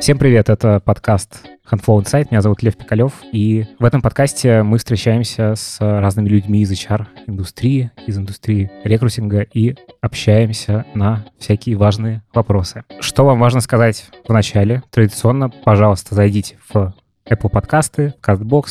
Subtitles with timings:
[0.00, 4.78] Всем привет, это подкаст Handflow Insight, меня зовут Лев Пикалев, и в этом подкасте мы
[4.78, 12.84] встречаемся с разными людьми из HR-индустрии, из индустрии рекрутинга и общаемся на всякие важные вопросы.
[13.00, 14.82] Что вам важно сказать в начале?
[14.90, 16.94] Традиционно, пожалуйста, зайдите в
[17.28, 18.64] Apple подкасты, CastBox,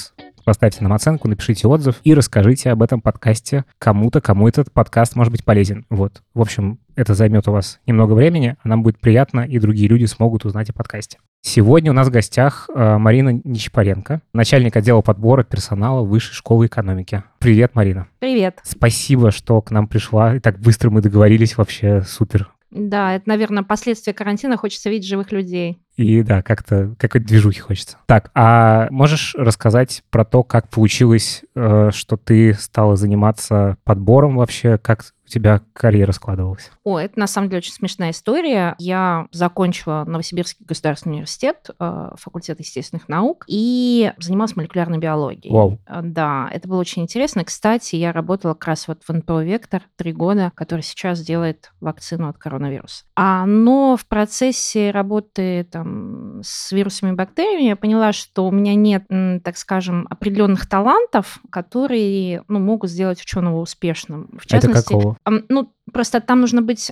[0.43, 5.31] поставьте нам оценку, напишите отзыв и расскажите об этом подкасте кому-то, кому этот подкаст может
[5.31, 5.85] быть полезен.
[5.89, 6.21] Вот.
[6.33, 10.05] В общем, это займет у вас немного времени, а нам будет приятно, и другие люди
[10.05, 11.17] смогут узнать о подкасте.
[11.41, 17.23] Сегодня у нас в гостях э, Марина Нечапаренко, начальник отдела подбора персонала Высшей школы экономики.
[17.39, 18.07] Привет, Марина.
[18.19, 18.59] Привет.
[18.63, 20.35] Спасибо, что к нам пришла.
[20.35, 22.51] И так быстро мы договорились, вообще супер.
[22.71, 24.57] Да, это, наверное, последствия карантина.
[24.57, 25.79] Хочется видеть живых людей.
[25.95, 27.97] И да, как-то какой-то движухи хочется.
[28.05, 34.77] Так, а можешь рассказать про то, как получилось, э, что ты стала заниматься подбором вообще,
[34.77, 36.71] как у тебя карьера складывалась?
[36.83, 38.75] О, это на самом деле очень смешная история.
[38.79, 45.53] Я закончила Новосибирский государственный университет, э, факультет естественных наук, и занималась молекулярной биологией.
[45.53, 45.79] Вау.
[45.87, 47.45] Э, Да, это было очень интересно.
[47.45, 52.27] Кстати, я работала как раз вот в НПО «Вектор» три года, который сейчас делает вакцину
[52.27, 53.05] от коронавируса.
[53.15, 58.75] А, но в процессе работы там, с вирусами и бактериями я поняла, что у меня
[58.75, 59.03] нет,
[59.43, 64.29] так скажем, определенных талантов, которые ну, могут сделать ученого успешным.
[64.37, 65.17] В Это частности, какого?
[65.23, 66.91] Ам, Ну, просто там нужно быть,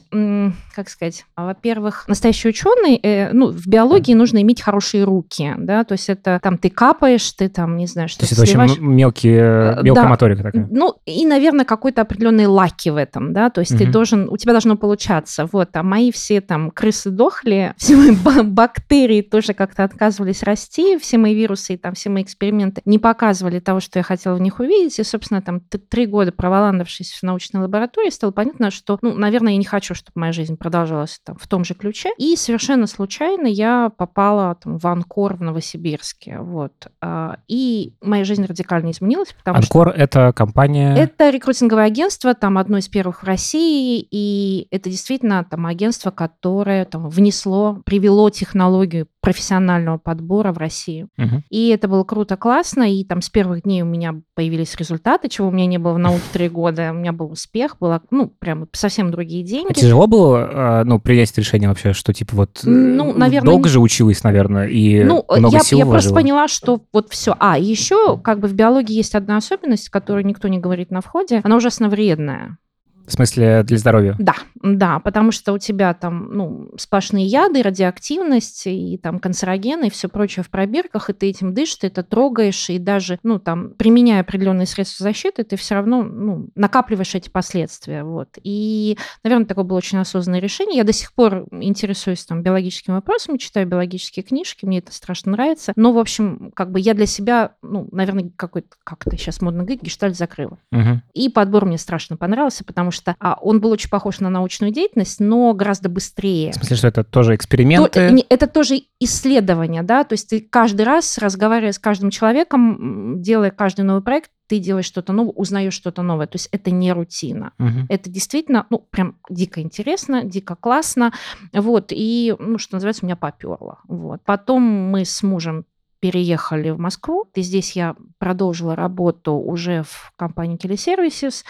[0.76, 5.94] как сказать, во-первых, настоящий ученый, э, ну, в биологии нужно иметь хорошие руки, да, то
[5.94, 9.38] есть это там ты капаешь, ты там, не знаю, То что есть это очень мелкие,
[9.78, 10.09] Э, мелкая да.
[10.09, 10.67] моторика такая.
[10.72, 13.92] ну, и, наверное, какой-то определенный лаки в этом, да, то есть ты Мгм.
[13.92, 18.44] должен, у тебя должно получаться, вот, а мои все там крысы дохли, все мои ба-
[18.44, 23.59] бактерии тоже как-то отказывались расти, все мои вирусы и там все мои эксперименты не показывали
[23.59, 27.61] того, что я хотела в них увидеть, и, собственно, там три года проволандавшись в научной
[27.61, 31.47] лаборатории, стало понятно, что, ну, наверное, я не хочу, чтобы моя жизнь продолжалась там в
[31.47, 37.38] том же ключе, и совершенно случайно я попала там в Анкор в Новосибирске, вот, А,
[37.47, 40.95] и моя жизнь радикально изменилась, потому что Анкор— это компания...
[40.95, 46.86] это рекрутинговое агентство, там одно из первых в России, и это действительно там агентство, которое
[46.86, 51.10] там внесло, привело технологию профессионального подбора в Россию.
[51.17, 51.43] Мгм.
[51.49, 55.49] И это было круто, классно, и там с первых дней у меня появились результаты, чего
[55.49, 56.92] у меня не было в науке три года.
[56.92, 59.73] У меня был успех, было, ну, прям совсем другие А деньги.
[59.73, 62.61] тяжело было, э, ну, принять решение вообще, что, типа, вот...
[62.64, 66.15] э, Ну, наверное, Долго же училась, наверное, и Ну, много я, сил я просто вложила.
[66.23, 67.36] поняла, что вот все.
[67.38, 71.42] А, еще как бы в биологии есть одна особенность, которую никто не говорит на входе.
[71.44, 72.59] Она ужасно вредная.
[73.08, 74.16] В смысле, для здоровья?
[74.20, 79.90] Да, да, потому что у тебя там, ну, сплошные яды, радиоактивность и там канцерогены и
[79.90, 83.70] все прочее в пробирках, и ты этим дышишь, ты это трогаешь, и даже, ну, там,
[83.78, 88.38] применяя определенные средства защиты, ты все равно, ну, накапливаешь эти последствия, вот.
[88.44, 90.78] И, наверное, такое было очень осознанное решение.
[90.78, 95.72] Я до сих пор интересуюсь там биологическими вопросами, читаю биологические книжки, мне это страшно нравится.
[95.78, 99.64] Но, в общем, как бы я для себя, ну, наверное, какой-то, как это сейчас модно
[99.64, 100.58] говорить, гештальт закрыла.
[100.72, 101.04] Мгм.
[101.14, 105.19] И подбор мне страшно понравился, потому что а, он был очень похож на научную деятельность,
[105.19, 106.52] но гораздо быстрее.
[106.52, 108.09] В смысле, что это тоже То- эксперименты?
[108.11, 113.52] не- это тоже исследование, да, то есть ты каждый раз, разговаривая с каждым человеком, делая
[113.52, 116.25] каждый новый проект, ты делаешь что-то новое, узнаешь что-то новое.
[116.27, 117.52] То есть это не рутина.
[117.58, 117.85] Мгм.
[117.89, 121.11] Это действительно, ну, прям дико интересно, дико классно.
[121.53, 123.79] Вот, и, ну, что называется, меня поперло.
[123.89, 124.21] Вот.
[124.25, 125.65] Потом мы с мужем
[125.99, 131.45] переехали в Москву, и здесь я продолжила работу уже в компании Телесервисис.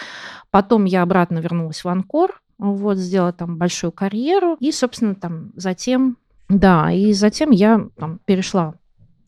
[0.51, 4.57] Потом я обратно вернулась в Анкор, вот, сделала там большую карьеру.
[4.59, 6.17] И, собственно, там затем,
[6.49, 8.75] да, и затем я там, перешла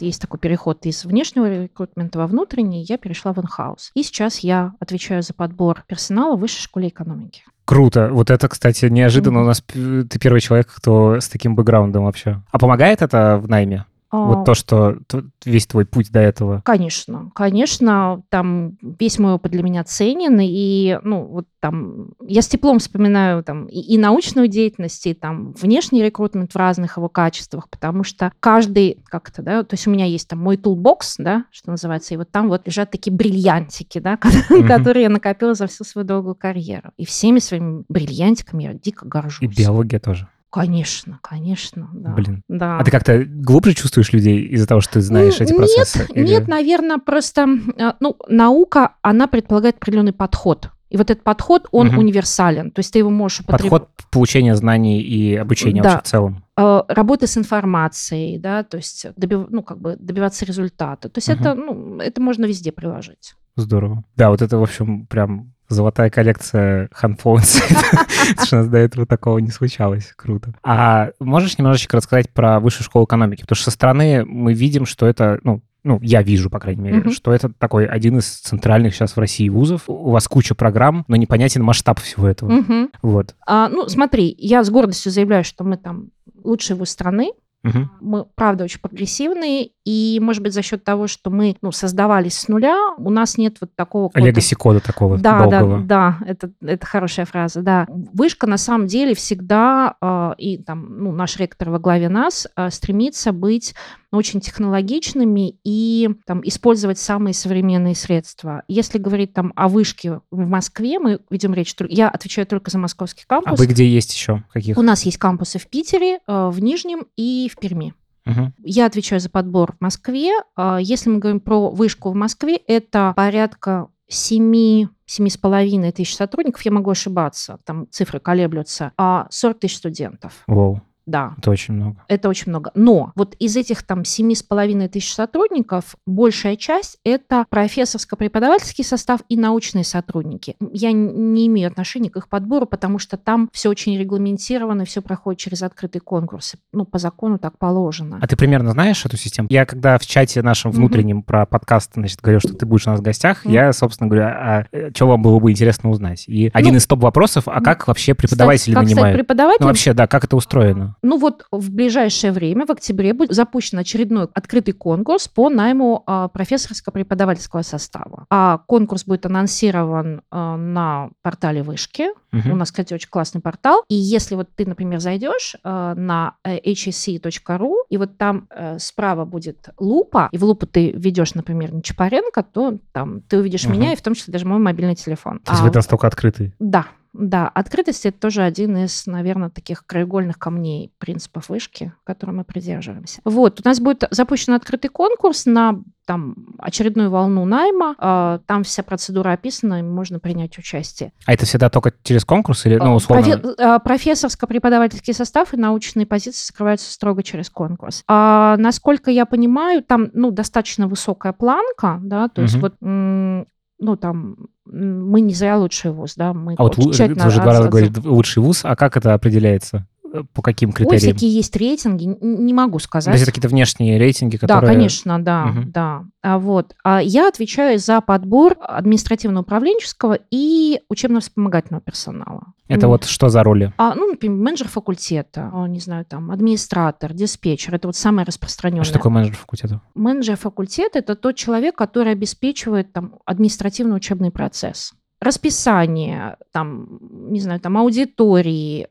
[0.05, 3.91] есть такой переход из внешнего рекрутмента во внутренний, я перешла в инхаус.
[3.93, 7.43] И сейчас я отвечаю за подбор персонала в высшей школе экономики.
[7.65, 8.09] Круто.
[8.11, 9.39] Вот это, кстати, неожиданно.
[9.39, 9.45] Мгм.
[9.45, 12.41] У нас ты первый человек, кто с таким бэкграундом вообще.
[12.51, 13.85] А помогает это в найме?
[14.11, 14.97] А, Вот то, что
[15.45, 16.61] весь твой путь до этого.
[16.65, 22.47] Конечно, конечно, там весь мой опыт для меня ценен, и, ну, вот там, я с
[22.47, 27.69] теплом вспоминаю там и, и научную деятельность, и там внешний recruitment в разных его качествах,
[27.69, 31.71] потому что каждый как-то, да, то есть у меня есть там мой toolbox, да, что
[31.71, 34.17] называется, и вот там вот лежат такие бриллиантики, да,
[34.67, 36.91] которые я накопила за всю свою долгую карьеру.
[36.97, 39.41] И всеми своими бриллиантиками я дико горжусь.
[39.41, 40.27] И биология тоже.
[40.51, 42.11] Конечно, конечно, да.
[42.13, 42.43] Блин.
[42.47, 42.79] Да.
[42.79, 46.07] А ты как-то глубже чувствуешь людей из-за того, что ты знаешь М, эти процессы?
[46.15, 47.47] Нет, нет, наверное, просто,
[47.77, 50.71] э, ну, наука, она предполагает определенный подход.
[50.89, 51.99] И вот этот подход, он Мгм.
[51.99, 52.71] универсален.
[52.71, 53.69] То есть ты его можешь употребить.
[53.69, 55.89] Подход получения знаний и обучения Да.
[55.89, 56.43] вообще в целом.
[56.57, 61.09] Э, Работа с информацией, да, то есть добив- ну, как бы добиваться результата.
[61.09, 61.39] То есть Мгм.
[61.39, 63.35] это, ну, это можно везде приложить.
[63.55, 64.03] Здорово.
[64.15, 69.05] Да, вот это, в общем, прям золотая коллекция Handful Insight, что у нас до этого
[69.05, 70.13] такого не случалось.
[70.15, 70.53] Круто.
[70.63, 73.41] А можешь немножечко рассказать про высшую школу экономики?
[73.41, 76.99] Потому что со стороны мы видим, что это, ну, ну, я вижу, по крайней мере,
[76.99, 77.11] mm-hmm.
[77.11, 79.83] что это такой один из центральных сейчас в России вузов.
[79.87, 82.51] У вас куча программ, но непонятен масштаб всего этого.
[82.51, 82.89] Mm-hmm.
[83.01, 83.35] Вот.
[83.47, 86.09] А, ну, смотри, я с гордостью заявляю, что мы там
[86.43, 87.31] лучшие вуз страны.
[87.63, 87.89] Угу.
[87.99, 92.47] Мы, правда, очень прогрессивные, и, может быть, за счет того, что мы ну, создавались с
[92.47, 94.11] нуля, у нас нет вот такого...
[94.13, 95.79] Легаси кода такого да, долгого.
[95.79, 97.87] Да, да, это, это хорошая фраза, да.
[97.89, 102.69] Вышка, на самом деле, всегда, э, и там, ну, наш ректор во главе нас, э,
[102.69, 103.73] стремится быть
[104.11, 108.61] очень технологичными и там, использовать самые современные средства.
[108.67, 113.23] Если говорить там о вышке в Москве, мы ведем речь, я отвечаю только за московский
[113.25, 113.53] кампус.
[113.53, 114.43] А вы где есть еще?
[114.53, 114.77] Каких?
[114.77, 117.95] У нас есть кампусы в Питере, в Нижнем и в Перми.
[118.25, 118.53] Угу.
[118.63, 120.31] Я отвечаю за подбор в Москве.
[120.55, 126.15] А если мы говорим про вышку в Москве, это порядка 7 семи с половиной тысяч
[126.15, 130.43] сотрудников, я могу ошибаться, там цифры колеблются, а 40 тысяч студентов.
[130.47, 130.81] Wow.
[131.09, 131.33] Да.
[131.39, 132.03] Это очень много.
[132.07, 132.71] Это очень много.
[132.75, 139.21] Но вот из этих там семи с половиной тысяч сотрудников большая часть это профессорско-преподавательский состав
[139.27, 140.55] и научные сотрудники.
[140.71, 145.39] Я не имею отношения к их подбору, потому что там все очень регламентировано, все проходит
[145.39, 146.59] через открытые конкурсы.
[146.73, 148.19] Ну, по закону так положено.
[148.21, 149.47] А ты примерно знаешь эту систему?
[149.49, 151.23] Я когда в чате нашем внутреннем mm-hmm.
[151.23, 153.51] про подкаст, значит, говорю, что ты будешь у нас в гостях, mm-hmm.
[153.51, 156.25] я, собственно говоря, а, э, что вам было бы интересно узнать?
[156.27, 159.15] И ну, один из топ-вопросов, а как вообще преподаватели стать, как нанимают?
[159.15, 159.61] Стать преподавателем?
[159.61, 160.95] Ну, вообще, да, как это устроено?
[161.01, 166.27] Ну вот в ближайшее время, в октябре, будет запущен очередной открытый конкурс по найму а,
[166.29, 168.25] профессорско-преподавательского состава.
[168.29, 172.07] А конкурс будет анонсирован а, на портале Вышки.
[172.31, 172.51] Мгм.
[172.51, 173.83] У нас, кстати, очень классный портал.
[173.89, 179.25] И если вот ты, например, зайдешь а, на э, hsc.ru, и вот там э, справа
[179.25, 183.73] будет лупа, и в лупу ты ведешь, например, Нечапаренко, то там ты увидишь Мгм.
[183.73, 185.39] меня, и в том числе даже мой мобильный телефон.
[185.39, 186.53] То есть А вы настолько открытый.
[186.59, 192.43] да, да, открытость это тоже один из, наверное, таких краеугольных камней принципов вышки, которым мы
[192.43, 193.19] придерживаемся.
[193.25, 198.83] Вот, у нас будет запущен открытый конкурс на там очередную волну найма, а, там вся
[198.83, 201.13] процедура описана, и можно принять участие.
[201.25, 203.23] А это всегда только через конкурс или, ну, условно?
[203.25, 208.03] профе- а, Профессорско-преподавательский состав и научные позиции закрываются строго через конкурс.
[208.07, 212.61] А, насколько я понимаю, там ну, достаточно высокая планка, да, то есть Мгм.
[212.61, 213.45] вот
[213.81, 214.35] ну, там,
[214.71, 218.43] мы не зря лучший вуз, да, мы А вот ты уже два раза говоришь лучший
[218.43, 219.87] вуз, а как это определяется?
[220.11, 220.99] Э, По каким Ой, критериям?
[220.99, 223.15] всякие есть рейтинги, не могу То есть сказать.
[223.15, 224.73] это какие-то внешние рейтинги, Да, которые...
[224.75, 225.71] конечно, да, Мгм.
[225.71, 226.03] да.
[226.21, 232.53] А вот, а я отвечаю за подбор административно-управленческого и учебно-вспомогательного персонала.
[232.67, 232.89] Это М.
[232.91, 233.73] вот что за роли?
[233.77, 237.75] А, ну, например, менеджер факультета, а, не знаю, там, администратор, диспетчер.
[237.75, 238.81] Это вот самое распространенное.
[238.81, 239.81] А что такое менеджер факультета?
[239.95, 244.93] Менеджер факультета– это тот человек, который обеспечивает там административный учебный процесс.
[245.21, 246.99] Расписание, там,
[247.31, 248.87] не знаю, там аудитории, э,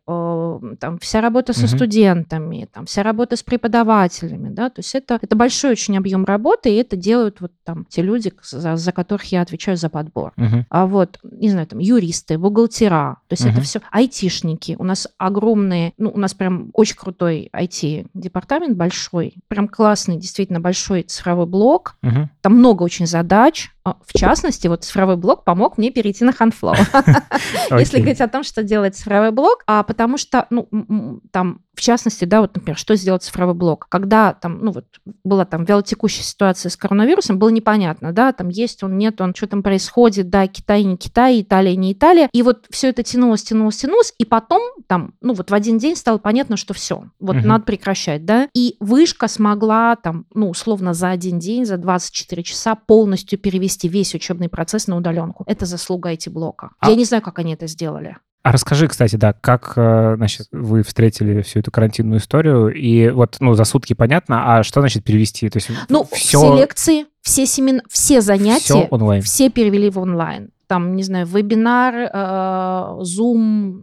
[0.80, 5.36] там вся работа со студентами, там вся работа с преподавателями, да, то есть это, это
[5.36, 9.42] большой очень объем работы, и это делают вот там те люди, за, за которых я
[9.42, 10.32] отвечаю за подбор.
[10.70, 14.76] А вот, не знаю, там юристы, бухгалтера, то есть это все айтишники.
[14.78, 21.02] У нас огромные, ну, у нас прям очень крутой IT-департамент большой, прям классный, действительно большой
[21.02, 21.96] цифровой блок.
[22.40, 23.70] Там много очень задач.
[23.84, 26.74] А, В частности, вот цифровой блок помог мне перейти на Handflow.
[27.78, 32.24] Если говорить о том, что делает цифровой блок, а потому что, ну, там, в частности,
[32.24, 33.86] да, вот, например, что сделать цифровой блок?
[33.88, 34.86] Когда там, ну, вот,
[35.24, 39.46] была там вялотекущая ситуация с коронавирусом, было непонятно, да, там есть он, нет он, что
[39.46, 43.76] там происходит, да, Китай не Китай, Италия не Италия, и вот все это тянулось, тянулось,
[43.76, 47.46] тянулось, и потом там, ну, вот в один день стало понятно, что все, вот Мгм.
[47.46, 52.74] надо прекращать, да, и вышка смогла там, ну, условно, за один день, за 24 часа
[52.74, 55.44] полностью перевести весь учебный процесс на удаленку.
[55.46, 56.70] Это заслуга IT-блока.
[56.80, 58.16] А- Я не знаю, как они это сделали.
[58.42, 63.36] А расскажи, кстати, да, как, э, значит, вы встретили всю эту карантинную историю, и вот,
[63.40, 65.48] ну, за сутки понятно, а что значит перевести?
[65.50, 69.22] То есть Ну, все, все лекции, все семина, все занятия, все онлайн.
[69.22, 70.50] все перевели в онлайн.
[70.66, 73.82] Там, не знаю, вебинар, э, Zoom,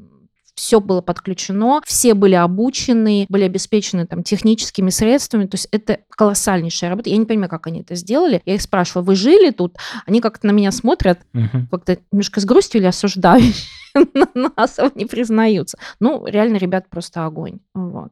[0.55, 5.45] все было подключено, все были обучены, были обеспечены там техническими средствами.
[5.45, 7.09] То есть это колоссальнейшая работа.
[7.09, 8.41] Я не понимаю, как они это сделали.
[8.45, 9.75] Я их спрашивала, вы жили тут?
[10.05, 11.67] Они как-то на меня смотрят, Мгм.
[11.69, 13.55] как-то немножко с грустью или осуждают,
[14.33, 15.77] но особо не признаются.
[16.00, 17.59] Ну, реально, ребят, просто огонь.
[17.74, 18.12] Вот.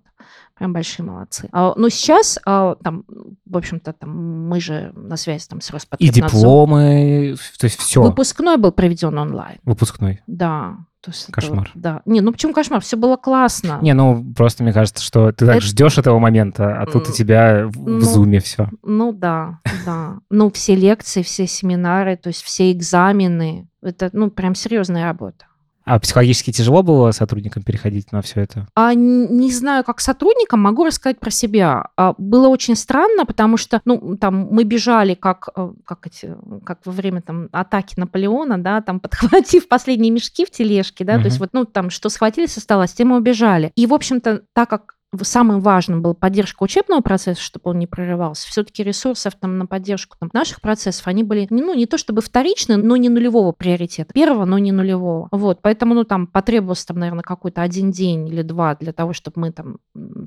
[0.64, 1.50] Прям большие молодцы.
[1.52, 3.04] А, но сейчас, а, там,
[3.46, 6.30] в общем-то, там, мы же на связи там, с И Роспотребнадзором.
[6.30, 8.02] дипломы, то есть все.
[8.02, 9.58] Выпускной был проведен онлайн.
[9.66, 10.22] Выпускной.
[10.26, 10.78] Да.
[11.02, 11.70] То есть это Кошмар.
[11.76, 12.02] вот, да.
[12.06, 12.80] Не, ну почему кошмар?
[12.80, 13.80] Все было классно.
[13.82, 17.12] Не, ну просто мне кажется, что ты так Это- ждешь этого момента, а тут у
[17.12, 18.70] тебя в, в ну, зуме все.
[18.84, 20.20] Ну да, да.
[20.30, 23.68] Ну все лекции, все семинары, то есть все экзамены.
[23.82, 25.46] Это, ну, прям серьезная работа.
[25.86, 28.68] А психологически тяжело было сотрудникам переходить на все это?
[28.76, 31.88] А не знаю, как сотрудникам, могу рассказать про себя.
[31.98, 36.36] А, Было очень странно, потому что, ну, там мы бежали как, э, как эти,
[36.66, 41.26] как во время там атаки Наполеона, да, там подхватив последние мешки в тележке, да, то
[41.26, 43.72] есть вот, ну, там, что схватились, осталось, тем и убежали.
[43.76, 48.48] И, в общем-то, так как самым важным была поддержка учебного процесса, чтобы он не прерывался.
[48.48, 52.78] Все-таки ресурсов там на поддержку там, наших процессов, они были, ну, не то чтобы вторичны,
[52.78, 54.14] но не нулевого приоритета.
[54.14, 55.28] Первого, но не нулевого.
[55.32, 59.42] Вот, поэтому, ну, там потребовался, там, наверное, какой-то один день или два для того, чтобы
[59.42, 59.78] мы там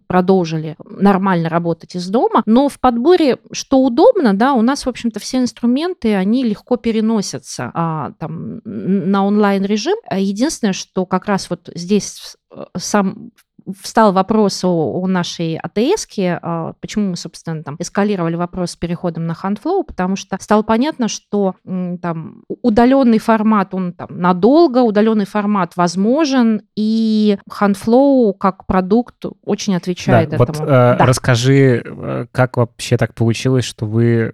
[0.06, 2.42] продолжили нормально работать из дома.
[2.46, 7.70] Но в подборе, что удобно, да, у нас, в общем-то, все инструменты, они легко переносятся
[7.74, 9.96] а, там, на онлайн-режим.
[10.10, 13.32] Единственное, что как раз вот здесь э, сам
[13.80, 14.68] встал вопрос о,
[15.00, 16.06] о нашей АТС,
[16.80, 21.54] почему мы, собственно, там эскалировали вопрос с переходом на HandFlow, потому что стало понятно, что
[21.64, 30.30] там удаленный формат, он там надолго, удаленный формат возможен, и HandFlow как продукт очень отвечает
[30.30, 30.64] Да, вот этому.
[30.66, 30.96] э, Да.
[31.06, 34.32] расскажи, э, как вообще так получилось, что вы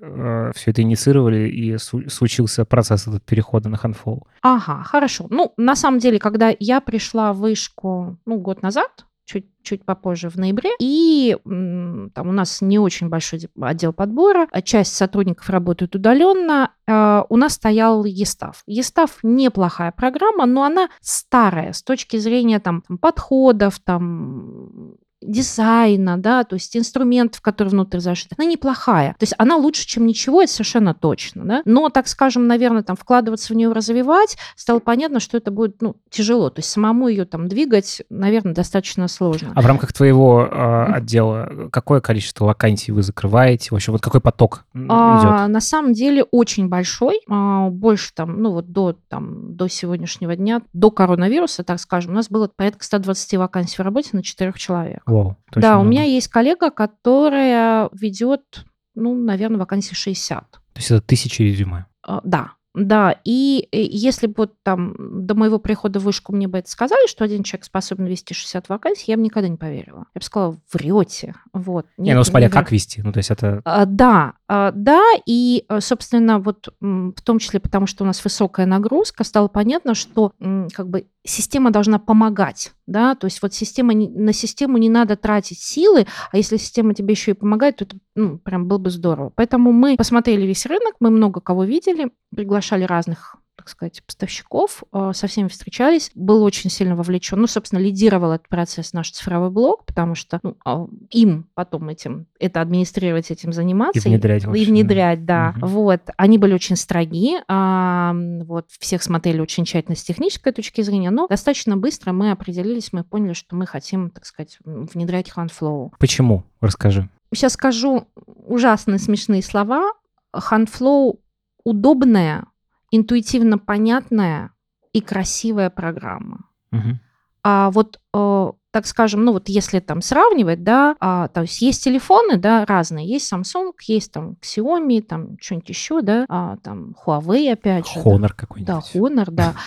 [0.54, 4.20] все это инициировали и случился процесс этот перехода на Handflow?
[4.42, 5.26] Ага, хорошо.
[5.30, 10.29] Ну, на самом деле, когда я пришла в вышку, ну, год назад, чуть, чуть попозже,
[10.29, 15.95] в ноябре, и там у нас не очень большой отдел подбора, а часть сотрудников работают
[15.95, 18.62] удаленно, э, у нас стоял Естав.
[18.67, 24.81] Естав неплохая программа, но она старая с точки зрения там, подходов, там
[25.23, 29.12] дизайна, да, то есть инструментов, которые внутрь зашиты, она неплохая.
[29.19, 31.62] То есть она лучше, чем ничего, это совершенно точно, да.
[31.64, 35.97] Но, так скажем, наверное, там вкладываться в нее, развивать, стало понятно, что это будет, ну,
[36.11, 36.50] тяжело.
[36.50, 39.52] То есть самому ее там двигать, наверное, достаточно сложно.
[39.55, 43.71] А в рамках твоего э, отдела какое количество вакансий вы закрываете?
[43.71, 45.52] В общем, вот какой поток А, идет?
[45.52, 50.62] на самом деле очень большой, а, больше там, ну вот до, там, до сегодняшнего дня,
[50.73, 55.02] до коронавируса, так скажем, у нас было порядка 120 вакансий в работе на 4 человек.
[55.12, 55.90] Вау, Да, очень у много.
[55.90, 58.64] меня есть коллега, которая ведет,
[58.95, 60.50] ну, наверное, вакансий 60.
[60.50, 61.87] То есть это тысячи резюме.
[62.02, 64.95] А, Да, да, и э, если бы вот там
[65.26, 68.69] до моего прихода в вышку мне бы это сказали, что один человек способен вести 60
[68.71, 70.07] вакансий, я бы никогда не поверила.
[70.14, 71.35] Я бы сказала, врете.
[71.52, 71.87] Вот.
[71.99, 72.54] Не, Нет, ну смотря вру.
[72.59, 73.02] как вести.
[73.02, 73.61] Ну то есть это...
[73.64, 74.35] А, Да,
[74.75, 79.49] да, и, э, собственно, вот в том числе потому, что у нас высокая нагрузка, стало
[79.49, 80.32] понятно, что
[80.75, 85.61] как бы система должна помогать, да, то есть вот система, на систему не надо тратить
[85.61, 89.32] силы, а если система тебе еще и помогает, то это ну, прям было бы здорово.
[89.35, 95.12] Поэтому мы посмотрели весь рынок, мы много кого видели, приглашали разных так сказать, поставщиков, э,
[95.14, 97.40] со всеми встречались, был очень сильно вовлечен.
[97.40, 102.26] Ну, собственно, лидировал этот процесс наш цифровой блог, потому что ну, а, им потом этим,
[102.40, 104.00] это администрировать, этим заниматься.
[104.00, 104.52] И внедрять И да.
[104.52, 105.54] внедрять, да.
[105.56, 105.66] Мгм.
[105.66, 106.00] Вот.
[106.16, 111.26] Они были очень строги, а, вот, всех смотрели очень тщательно с технической точки зрения, но
[111.28, 115.90] достаточно быстро мы определились, мы поняли, что мы хотим, так сказать, внедрять HandFlow.
[115.99, 116.44] Почему?
[116.61, 117.09] Расскажи.
[117.32, 118.06] Сейчас скажу
[118.47, 119.92] ужасные смешные слова.
[120.35, 121.18] HandFlow
[121.64, 122.47] удобная,
[122.92, 124.52] интуитивно понятная
[124.92, 126.44] и красивая программа.
[126.70, 127.00] Мгм.
[127.42, 131.82] А вот, э, так скажем, ну вот если там сравнивать, да, а, то есть есть
[131.82, 133.08] телефоны, да, разные.
[133.08, 138.00] Есть Samsung, есть там Xiaomi, там что-нибудь еще, да, а, там Huawei опять же.
[138.00, 138.11] да.
[138.11, 138.94] Honor Да, какой-нибудь.
[138.94, 139.54] Honor, да.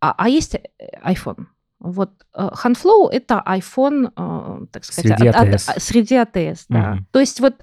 [0.00, 0.60] А, а есть э,
[1.04, 1.46] iPhone.
[1.80, 6.78] Вот э, HandFlow это iPhone, э, так сказать, Среди от- от- а, среди ATS, да.
[6.94, 7.06] Мгм.
[7.12, 7.54] То есть вот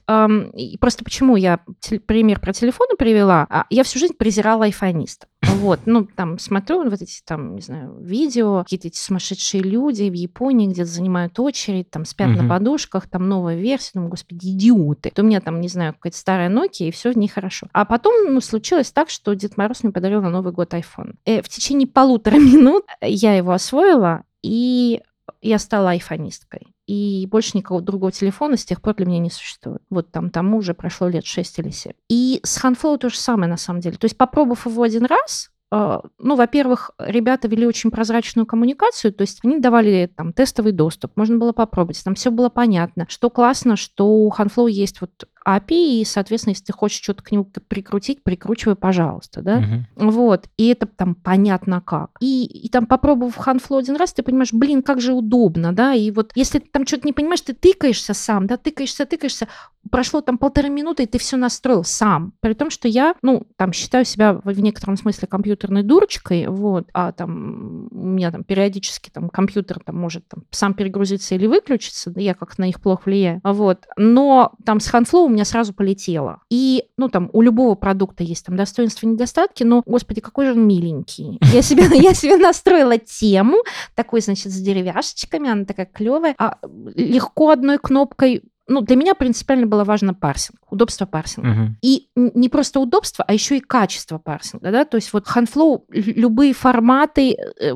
[0.79, 1.59] просто почему я
[2.05, 5.29] пример про телефоны привела, А, я всю жизнь презирала айфонистов.
[5.47, 10.13] Вот, ну, там, смотрю вот эти, там, не знаю, видео, какие-то эти сумасшедшие люди в
[10.13, 12.47] Японии где-то занимают очередь, там, спят Мгм.
[12.47, 15.11] на подушках, там, новая версия, думаю, господи, идиоты.
[15.13, 17.67] То у меня там, не знаю, какая-то старая Nokia, и все нехорошо.
[17.73, 21.15] А потом, ну, случилось так, что Дед Мороз мне подарил на Новый год iPhone.
[21.25, 25.01] Э, в течение полутора минут я его освоила, и
[25.41, 26.74] я стала айфонисткой.
[26.87, 29.81] И больше никакого другого телефона с тех пор для меня не существует.
[29.89, 31.93] Вот там тому уже прошло лет 6 или 7.
[32.09, 33.97] И с Handflow то же самое на самом деле.
[33.97, 39.23] То есть попробовав его один раз, э, ну, во-первых, ребята вели очень прозрачную коммуникацию, то
[39.23, 43.07] есть они давали там тестовый доступ, можно было попробовать, там все было понятно.
[43.09, 45.11] Что классно, что у Handflow есть вот
[45.47, 49.59] API, и, соответственно, если ты хочешь что-то к нему прикрутить, прикручивай, пожалуйста, да.
[49.59, 49.87] Мгм.
[49.95, 52.09] Вот, и это там понятно как.
[52.19, 56.09] И, и там, попробовав Handflow один раз, ты понимаешь, блин, как же удобно, да, и
[56.11, 59.47] вот если ты там что-то не понимаешь, ты тыкаешься сам, да, тыкаешься, тыкаешься,
[59.91, 62.33] прошло там полторы минуты, и ты все настроил сам.
[62.39, 66.87] При том, что я, ну, там, считаю себя в в некотором смысле компьютерной дурочкой, вот,
[66.93, 72.13] а там у меня там периодически там компьютер там может там сам перегрузиться или выключиться,
[72.15, 73.85] я как на них плохо влияю, вот.
[73.97, 76.41] Но там с Handflow у меня сразу полетело.
[76.49, 80.53] И, ну, там у любого продукта есть там достоинства и недостатки, но, господи, какой же
[80.53, 81.39] он миленький.
[81.53, 83.57] Я себе, я себе настроила тему,
[83.93, 86.57] такой, значит, с деревяшечками, она такая клевая, а
[86.95, 91.49] легко одной кнопкой ну, для меня принципиально было важно парсинг, удобство парсинга.
[91.49, 91.77] Мгм.
[91.81, 95.83] И н- не просто удобство, а еще и качество парсинга, да, то есть вот Handflow
[95.89, 97.73] лю- любые форматы э,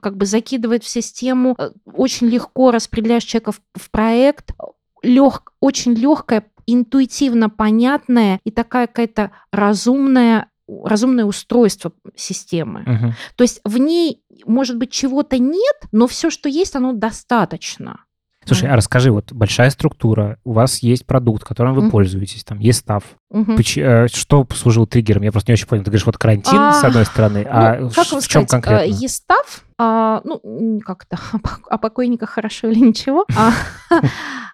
[0.00, 4.52] как бы закидывает в систему, э, очень легко распределяешь человека в, в проект,
[5.02, 10.48] лег, очень легкая, интуитивно понятная и такая какая-то разумная
[10.84, 12.84] разумное устройство системы.
[12.86, 13.14] Мгм.
[13.34, 18.04] То есть в ней, может быть, чего-то нет, но все, что есть, оно достаточно.
[18.44, 21.90] Слушай, а расскажи, вот большая структура, у вас есть продукт, которым вы Мгм.
[21.90, 23.04] пользуетесь, там есть став.
[23.32, 25.22] Э, Что послужило триггером?
[25.22, 25.82] Я просто не очень понял.
[25.84, 28.82] Ты говоришь, вот карантин, с А, одной стороны, а Ну, как в чем сказать, конкретно?
[28.84, 33.24] э, Естав, а, ну, м, как это, о пок- о покойниках хорошо или ничего.
[33.36, 33.52] А,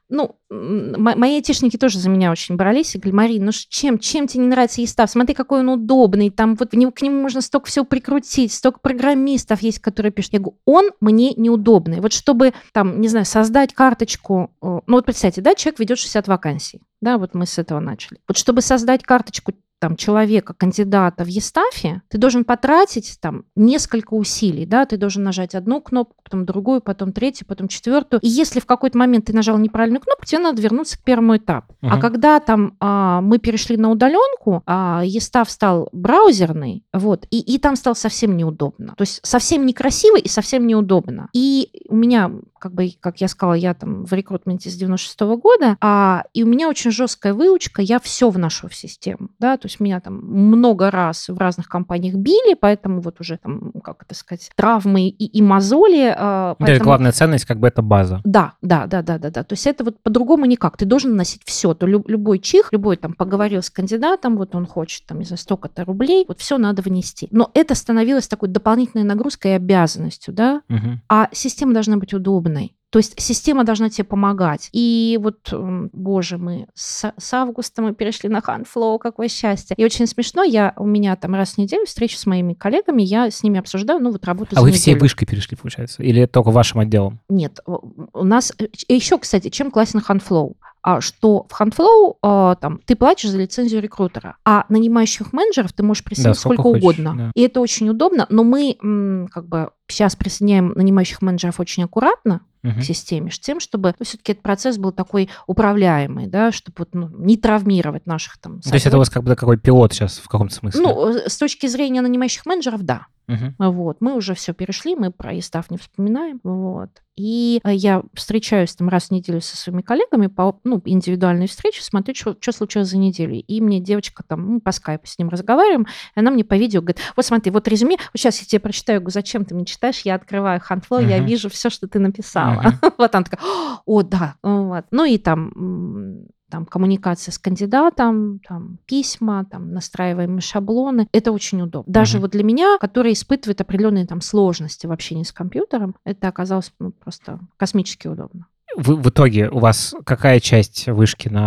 [0.09, 4.45] Ну, мои айтишники тоже за меня очень брались и говорили, Марин, ну чем, чем тебе
[4.45, 5.11] не нравится Естав?
[5.11, 9.81] Смотри, какой он удобный, там вот к нему можно столько всего прикрутить, столько программистов есть,
[9.81, 10.35] которые пишут.
[10.35, 12.01] Я говорю, он мне неудобный.
[12.01, 16.29] Вот чтобы, там, не знаю, создать карточку, э, ну вот представьте, да, человек ведет 60
[16.29, 18.21] вакансий, да, вот мы с этого начали.
[18.27, 24.65] Вот чтобы создать карточку там, человека, кандидата в Естафе, ты должен потратить там несколько усилий,
[24.67, 28.21] да, ты должен нажать одну кнопку, потом другую, потом третью, потом четвертую.
[28.21, 31.75] И если в какой-то момент ты нажал неправильную кнопку, тебе надо вернуться к первому этапу.
[31.83, 32.01] А Мгм.
[32.01, 37.77] когда там а, мы перешли на удаленку, а, Естав стал браузерный, вот, и, и там
[37.77, 38.95] стало совсем неудобно.
[38.97, 41.29] То есть совсем некрасиво и совсем неудобно.
[41.33, 45.77] И у меня, как бы, как я сказала, я там в рекрутменте с 96 года,
[45.81, 49.81] а, и у меня очень жесткая выучка, я все вношу в систему, да, то есть
[49.81, 54.51] меня там много раз в разных компаниях били, поэтому вот уже там, как это сказать,
[54.55, 56.15] травмы и, и мозоли.
[56.17, 58.21] а, Ну, это поэтому- главная ценность, как бы это база.
[58.25, 59.43] да, да, да, да, да, да.
[59.43, 60.77] То есть это вот по-другому никак.
[60.77, 61.75] Ты должен носить все.
[61.75, 65.39] То лю- любой чих, любой там поговорил с кандидатом, вот он хочет там, не знаю,
[65.39, 67.27] столько-то рублей, вот все надо внести.
[67.33, 70.63] Но это становилось такой дополнительной нагрузкой и обязанностью, да.
[70.69, 71.01] Мгм.
[71.09, 72.76] А система должна быть удобной.
[72.97, 74.71] То есть система должна тебе помогать.
[74.73, 79.75] И вот, боже, мы с, с августа мы перешли на Handflow, какое счастье.
[79.77, 83.31] И очень смешно, я, у меня там раз в неделю встреча с моими коллегами, я
[83.31, 85.03] с ними обсуждаю, ну вот работу А вы всей неделю.
[85.03, 86.03] вышкой перешли, получается?
[86.03, 87.21] Или только вашим отделом?
[87.29, 88.55] Нет, у нас
[88.89, 90.55] еще, кстати, чем классен Handflow?
[90.81, 95.83] А, что в Handflow а, там ты платишь за лицензию рекрутера, а нанимающих менеджеров ты
[95.83, 97.15] можешь присоединить сколько сколько, хочешь, угодно.
[97.15, 97.31] да.
[97.35, 102.41] И это очень удобно, но мы м, как бы сейчас присоединяем нанимающих менеджеров очень аккуратно
[102.75, 107.37] К системе, тем, чтобы все-таки этот процесс был такой управляемый, да, чтобы вот, ну, не
[107.37, 108.61] травмировать наших там.
[108.61, 110.83] То есть это у вас как бы какой пилот сейчас в каком-то смысле?
[110.83, 113.07] Ну, э, с точки зрения нанимающих менеджеров, да.
[113.29, 113.55] Мгм.
[113.59, 116.41] Вот, мы уже все перешли, мы про Истав не вспоминаем.
[116.45, 116.91] Вот.
[117.17, 121.83] И э, я встречаюсь там раз в неделю со своими коллегами по ну, индивидуальной встрече,
[121.83, 123.35] смотрю, что, случилось за неделю.
[123.35, 125.83] И мне девочка там, ну, по скайпу с ним разговариваем,
[126.15, 128.97] и она мне по видео говорит, вот смотри, вот резюме, вот сейчас я тебе прочитаю,
[128.97, 131.27] я говорю, зачем ты мне читаешь, я открываю Handflow, я Мгм.
[131.27, 132.61] вижу все, что ты написала.
[132.61, 132.73] Мгм.
[132.99, 133.41] Вот она такая,
[133.87, 134.85] о, да, вот.
[134.91, 141.07] Ну и там там коммуникация с кандидатом, там письма, там настраиваемые шаблоны.
[141.13, 141.93] Это очень удобно.
[141.93, 142.23] Даже Мгм.
[142.23, 146.93] вот для меня, который испытывает определенные там сложности в общении с компьютером, это оказалось ну,
[146.93, 148.47] просто космически удобно.
[148.75, 151.47] В, в итоге у вас какая часть вышки на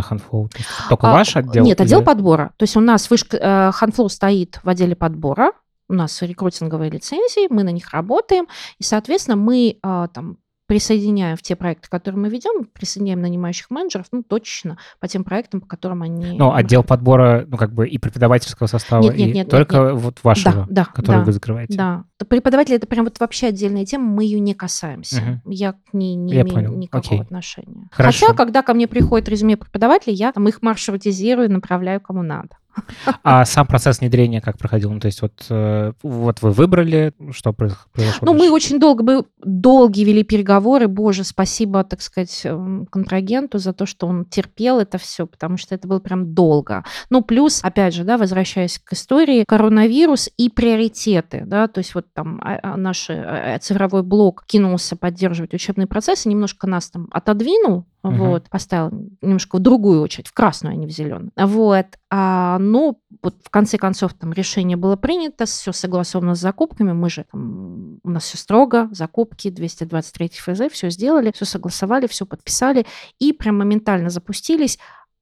[0.56, 1.64] есть только А, ваш отдел?
[1.66, 2.52] Нет, отдел или- подбора.
[2.58, 5.54] То есть у нас вышка, э, Handflow стоит в отделе подбора,
[5.88, 10.38] у нас рекрутинговые лицензии, мы на них работаем, и, соответственно, мы а, там
[10.70, 15.62] присоединяем в те проекты, которые мы ведем, присоединяем нанимающих менеджеров, ну, точно по тем проектам,
[15.62, 16.38] по которым они...
[16.38, 19.96] Ну, отдел подбора, ну, как бы и преподавательского состава, Нет, нет, и нет, нет, только
[19.96, 21.24] вот вашего, да, да, который да.
[21.24, 21.76] вы закрываете.
[21.76, 22.04] Да.
[22.30, 25.20] Преподаватели это прям вот вообще отдельная тема, мы ее не касаемся.
[25.22, 25.42] Мгм.
[25.46, 26.76] Я к ней не Я имею понял.
[26.76, 27.22] никакого Окей.
[27.22, 27.90] отношения.
[27.92, 28.28] Хорошо.
[28.28, 32.50] Хотя, когда ко мне приходит резюме преподавателей, я там их маршрутизирую, направляю кому надо.
[33.24, 34.92] А сам процесс внедрения как проходил?
[34.92, 38.26] Ну, то есть вот, э, вот вы выбрали, что произ- произошло?
[38.26, 40.88] Ну, мы очень долго, мы долгие вели переговоры.
[40.88, 45.76] Боже, спасибо, так сказать, эм, контрагенту за то, что он терпел это все, потому что
[45.76, 46.84] это было прям долго.
[47.10, 52.06] Ну, плюс, опять же, да, возвращаясь к истории, коронавирус и приоритеты, да, то есть вот
[52.14, 57.08] там а, а, наш э, цифровой блок кинулся поддерживать учебный процесс и немножко нас там
[57.12, 58.16] отодвинул, Угу.
[58.16, 61.32] Вот, поставил немножко в другую очередь, в красную, а не в зеленую.
[61.36, 61.86] Вот.
[62.10, 67.10] А, ну, вот в конце концов там решение было принято, все согласовано с закупками, мы
[67.10, 72.86] же там, у нас все строго, закупки, 223 ФЗ, все сделали, все согласовали, все подписали,
[73.20, 74.80] и прям моментально запустились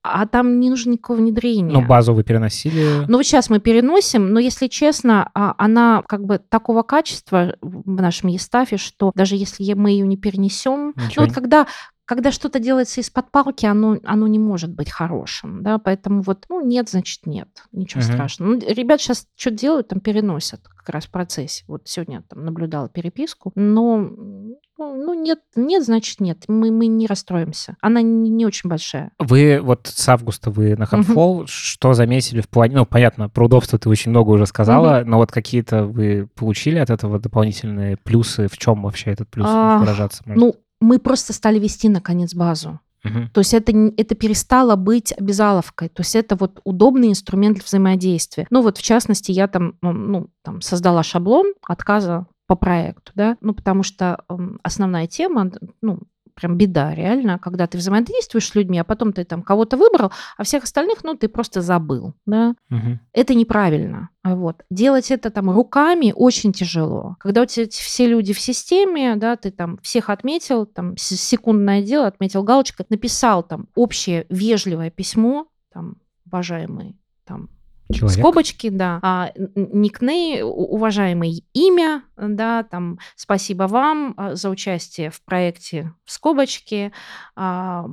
[0.10, 1.74] а там не нужно никакого внедрения.
[1.74, 3.06] Ну, базу вы переносили?
[3.08, 8.02] Ну, вот сейчас мы переносим, но, если честно, а, она как бы такого качества в
[8.02, 10.94] нашем Естафе, что даже если мы ее не перенесем...
[10.96, 11.68] Ничего ну, вот когда
[12.08, 16.66] когда что-то делается из-под палки, оно, оно не может быть хорошим, да, поэтому вот, ну,
[16.66, 18.14] нет, значит, нет, ничего uh-huh.
[18.14, 18.52] страшного.
[18.52, 21.66] Ну, ребят сейчас что делают, там переносят как раз в процессе.
[21.68, 27.08] Вот сегодня там наблюдала переписку, но, ну, ну нет, нет, значит, нет, мы, мы не
[27.08, 27.76] расстроимся.
[27.82, 29.12] Она не, не очень большая.
[29.20, 31.48] Вы вот с августа вы на Handful, uh-huh.
[31.48, 35.06] что заметили в плане, ну, понятно, про удобство ты очень много уже сказала, uh-huh.
[35.06, 39.80] но вот какие-то вы получили от этого дополнительные плюсы, в чем вообще этот плюс uh,
[39.80, 40.42] выражаться может?
[40.42, 42.80] Ну, мы просто стали вести, наконец, базу.
[43.04, 43.30] Угу.
[43.34, 45.90] То есть это, это перестало быть обязаловкой.
[45.90, 48.48] То есть это вот удобный инструмент для взаимодействия.
[48.50, 53.54] Ну вот в частности я там, ну, там создала шаблон отказа по проекту, да, ну
[53.54, 56.00] потому что э, основная тема, ну
[56.38, 60.44] прям беда реально, когда ты взаимодействуешь с людьми, а потом ты там кого-то выбрал, а
[60.44, 62.54] всех остальных, ну, ты просто забыл, да.
[62.70, 63.00] Угу.
[63.14, 64.10] Это неправильно.
[64.24, 64.64] Вот.
[64.70, 67.16] Делать это там руками очень тяжело.
[67.20, 72.08] Когда у тебя все люди в системе, да, ты там всех отметил, там секундное дело,
[72.08, 77.50] отметил галочкой, написал там общее вежливое письмо, там, уважаемый там
[77.92, 78.20] Человек.
[78.20, 79.00] Скобочки, да.
[79.02, 86.92] А, никней, уважаемый имя, да, там, спасибо вам а, за участие в проекте в скобочке.
[87.36, 87.86] А,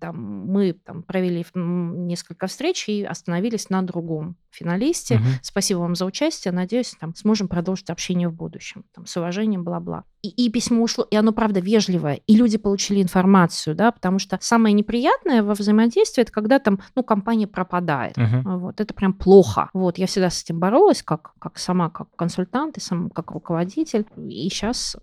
[0.00, 5.16] там, мы там, провели несколько встреч и остановились на другом финалисте.
[5.16, 5.24] Угу.
[5.42, 6.52] Спасибо вам за участие.
[6.52, 8.84] Надеюсь, там, сможем продолжить общение в будущем.
[8.94, 10.04] Там, с уважением, бла-бла.
[10.22, 12.20] И, и письмо ушло, и оно, правда, вежливое.
[12.26, 17.02] И люди получили информацию, да, потому что самое неприятное во взаимодействии, это когда там, ну,
[17.02, 18.16] компания пропадает.
[18.16, 18.58] Угу.
[18.58, 19.68] Вот, это прям плохо.
[19.74, 24.06] Вот, я всегда с этим боролась, как, как сама, как консультант и сам как руководитель.
[24.16, 24.96] И сейчас,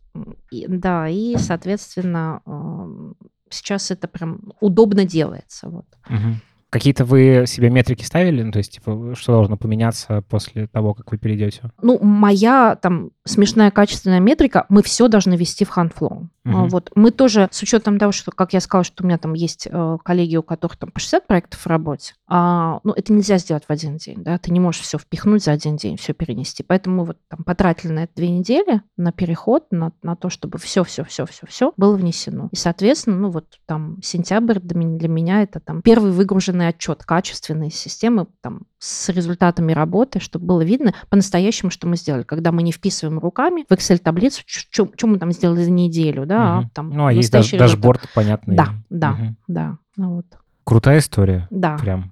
[0.50, 2.42] и, да, и, соответственно,
[3.50, 5.70] сейчас это прям удобно делается.
[5.70, 5.86] Вот.
[6.10, 6.36] Угу.
[6.72, 8.44] Какие-то вы себе метрики ставили?
[8.44, 11.64] Ну, то есть, типа, что должно поменяться после того, как вы перейдете?
[11.82, 16.28] Ну, моя там смешная качественная метрика, мы все должны вести в HandFlow.
[16.44, 16.68] Угу.
[16.70, 16.92] Вот.
[16.96, 19.98] Мы тоже, с учетом того, что, как я сказала, что у меня там есть э,
[20.04, 23.70] коллеги, у которых там по 60 проектов в работе, а, ну, это нельзя сделать в
[23.70, 26.64] один день, да, ты не можешь все впихнуть за один день, все перенести.
[26.64, 30.58] Поэтому мы вот там потратили на это две недели, на переход, на, на то, чтобы
[30.58, 32.50] все-все-все-все-все было внесено.
[32.52, 38.28] И, соответственно, ну, вот там сентябрь для меня это там первый выгруженный отчет качественной системы
[38.42, 42.24] там, с результатами работы, чтобы было видно по-настоящему, что мы сделали.
[42.24, 46.66] Когда мы не вписываем руками в Excel-таблицу, что мы там сделали за неделю, да, угу.
[46.66, 48.56] а там Ну, а есть даш- дашборд понятный.
[48.56, 49.36] Да, да, угу.
[49.48, 49.78] да.
[49.98, 50.26] Ну, вот.
[50.64, 51.48] Крутая история.
[51.52, 51.78] Да.
[51.78, 52.12] Прям.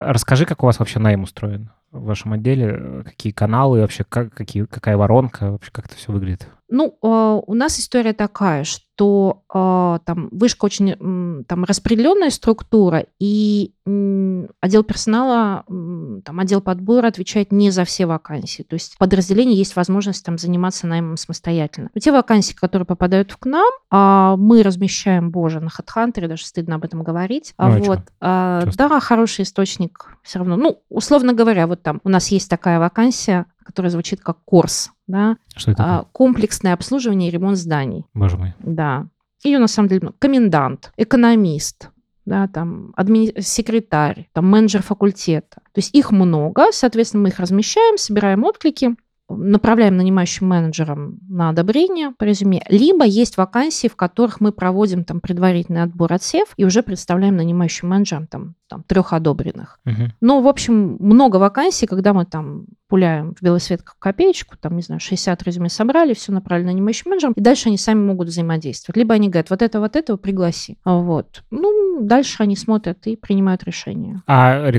[0.00, 4.64] Расскажи, как у вас вообще найм устроен в вашем отделе, какие каналы вообще, как, какие,
[4.64, 6.48] какая воронка, вообще как это все выглядит?
[6.74, 13.70] Ну, а, у нас история такая, что а, там вышка очень там распределенная структура, и
[13.86, 18.62] отдел персонала, там отдел подбора отвечает не за все вакансии.
[18.62, 21.90] То есть в подразделении есть возможность там заниматься наймом самостоятельно.
[21.94, 26.76] Но те вакансии, которые попадают к нам, а, мы размещаем, боже, на HeadHunter, даже стыдно
[26.76, 27.54] об этом говорить.
[27.58, 28.00] Ну, вот.
[28.20, 30.56] Да, хороший источник все равно.
[30.56, 35.36] Ну, условно говоря, вот там у нас есть такая вакансия, которая звучит как курс, да?
[35.56, 35.82] Что это?
[35.82, 38.04] А, комплексное обслуживание и ремонт зданий.
[38.14, 38.54] Боже мой.
[38.60, 39.06] Да.
[39.42, 41.90] Ее на самом деле ну, комендант, экономист,
[42.24, 43.40] да, там, админи...
[43.40, 45.56] секретарь, там, менеджер факультета.
[45.72, 48.94] То есть их много, соответственно, мы их размещаем, собираем отклики,
[49.28, 55.20] направляем нанимающим менеджерам на одобрение по резюме, либо есть вакансии, в которых мы проводим там
[55.20, 59.80] предварительный отбор отсев и уже представляем нанимающим менеджерам там, там трех одобренных.
[59.86, 60.12] Угу.
[60.20, 64.76] Но, в общем, много вакансий, когда мы там пуляем в белый свет как копеечку, там,
[64.76, 68.96] не знаю, 60 резюме собрали, все направили нанимающим менеджерам, и дальше они сами могут взаимодействовать.
[68.96, 70.78] Либо они говорят, вот это, вот этого пригласи.
[70.84, 71.42] Вот.
[71.50, 74.22] Ну, дальше они смотрят и принимают решение.
[74.26, 74.70] А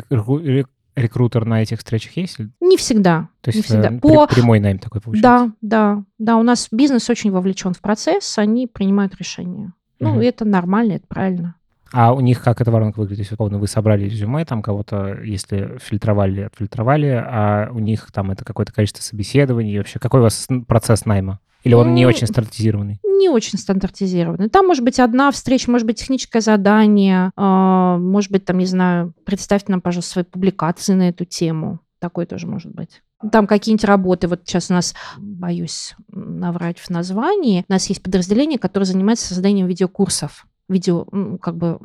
[0.95, 2.37] рекрутер на этих встречах есть?
[2.59, 3.29] Не всегда.
[3.41, 3.89] То есть не всегда.
[3.89, 4.27] Э, По...
[4.27, 5.53] прямой найм такой получается?
[5.61, 6.37] Да, да, да.
[6.37, 9.73] У нас бизнес очень вовлечен в процесс, они принимают решения.
[9.99, 10.21] Ну, угу.
[10.21, 11.55] это нормально, это правильно.
[11.91, 13.31] А у них как эта воронка выглядит?
[13.31, 18.73] Условно, вы собрали резюме, там кого-то, если фильтровали, отфильтровали, а у них там это какое-то
[18.73, 19.77] количество собеседований.
[19.77, 21.39] Вообще, какой у вас процесс найма?
[21.65, 22.99] Или он не очень стандартизированный?
[23.03, 24.49] Не очень стандартизированный.
[24.49, 29.13] Там может быть одна встреча, может быть техническое задание, а, может быть, там, не знаю,
[29.25, 31.79] представьте нам, пожалуйста, свои публикации на эту тему.
[31.97, 33.01] Такое тоже может быть.
[33.31, 34.27] Там какие-нибудь работы.
[34.27, 37.65] Вот сейчас у нас, боюсь наврать в названии.
[37.67, 41.05] У нас есть подразделение, которое занимается созданием видеокурсов видео,
[41.41, 41.77] как бы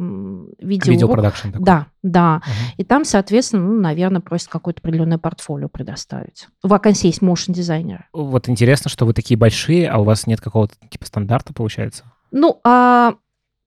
[0.58, 0.92] видео.
[0.92, 1.64] Видеопродакшн такой.
[1.64, 2.36] Да, да.
[2.36, 2.74] Угу.
[2.78, 6.48] И там, соответственно, ну, наверное, просят какое-то определенное портфолио предоставить.
[6.62, 8.06] В вакансии есть motion дизайнера.
[8.12, 12.04] Вот интересно, что вы такие большие, а у вас нет какого-то типа стандарта, получается?
[12.30, 13.14] Ну, а